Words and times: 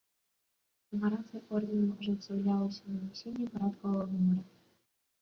Нумарацыя 0.93 1.43
ордэнаў 1.59 1.93
ажыццяўлялася 1.99 2.83
нанясеннем 2.97 3.47
парадкавага 3.55 4.13
нумара. 4.19 4.47